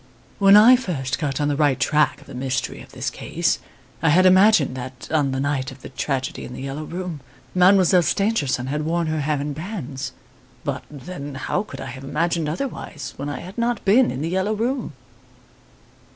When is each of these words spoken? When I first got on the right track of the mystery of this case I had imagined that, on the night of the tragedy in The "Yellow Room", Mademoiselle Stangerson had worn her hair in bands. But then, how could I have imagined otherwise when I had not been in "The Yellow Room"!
When 0.39 0.57
I 0.57 0.75
first 0.75 1.19
got 1.19 1.39
on 1.39 1.47
the 1.47 1.55
right 1.55 1.79
track 1.79 2.21
of 2.21 2.25
the 2.25 2.33
mystery 2.33 2.81
of 2.81 2.91
this 2.91 3.11
case 3.11 3.59
I 4.01 4.09
had 4.09 4.25
imagined 4.25 4.75
that, 4.75 5.07
on 5.11 5.29
the 5.29 5.39
night 5.39 5.71
of 5.71 5.83
the 5.83 5.89
tragedy 5.89 6.43
in 6.43 6.53
The 6.53 6.61
"Yellow 6.63 6.85
Room", 6.85 7.19
Mademoiselle 7.53 8.01
Stangerson 8.01 8.65
had 8.65 8.81
worn 8.81 9.05
her 9.05 9.19
hair 9.21 9.39
in 9.39 9.53
bands. 9.53 10.13
But 10.63 10.83
then, 10.89 11.35
how 11.35 11.61
could 11.61 11.81
I 11.81 11.85
have 11.85 12.03
imagined 12.03 12.49
otherwise 12.49 13.13
when 13.17 13.29
I 13.29 13.41
had 13.41 13.59
not 13.59 13.85
been 13.85 14.09
in 14.09 14.21
"The 14.23 14.29
Yellow 14.29 14.53
Room"! 14.53 14.93